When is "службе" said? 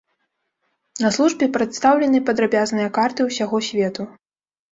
1.17-1.49